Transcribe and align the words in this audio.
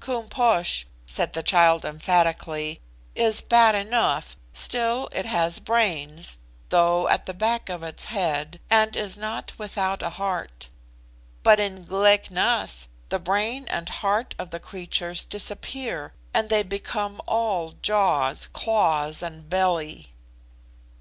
Koom 0.00 0.28
Posh," 0.28 0.88
said 1.06 1.34
the 1.34 1.42
child, 1.44 1.84
emphatically, 1.84 2.80
"is 3.14 3.40
bad 3.40 3.76
enough, 3.76 4.36
still 4.52 5.08
it 5.12 5.24
has 5.24 5.60
brains, 5.60 6.38
though 6.70 7.06
at 7.06 7.26
the 7.26 7.32
back 7.32 7.68
of 7.68 7.84
its 7.84 8.06
head, 8.06 8.58
and 8.68 8.96
is 8.96 9.16
not 9.16 9.52
without 9.56 10.02
a 10.02 10.10
heart; 10.10 10.68
but 11.44 11.60
in 11.60 11.84
Glek 11.84 12.28
Nas 12.28 12.88
the 13.08 13.20
brain 13.20 13.68
and 13.68 13.88
heart 13.88 14.34
of 14.36 14.50
the 14.50 14.58
creatures 14.58 15.22
disappear, 15.24 16.12
and 16.34 16.48
they 16.48 16.64
become 16.64 17.20
all 17.28 17.76
jaws, 17.80 18.48
claws, 18.52 19.22
and 19.22 19.48
belly." 19.48 20.10